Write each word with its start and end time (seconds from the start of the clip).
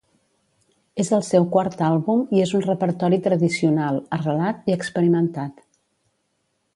És 1.03 1.11
el 1.17 1.21
seu 1.27 1.43
quart 1.55 1.83
àlbum 1.89 2.23
i 2.37 2.41
és 2.47 2.53
un 2.59 2.65
repertori 2.67 3.21
tradicional, 3.27 4.03
arrelat 4.19 4.73
i 4.73 4.77
experimentat. 4.81 5.65